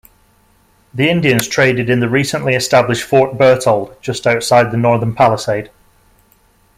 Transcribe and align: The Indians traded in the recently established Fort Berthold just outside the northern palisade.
The 0.95 1.07
Indians 1.11 1.47
traded 1.47 1.87
in 1.87 1.99
the 1.99 2.09
recently 2.09 2.55
established 2.55 3.03
Fort 3.03 3.37
Berthold 3.37 3.95
just 4.01 4.25
outside 4.25 4.71
the 4.71 4.77
northern 4.77 5.13
palisade. 5.13 5.69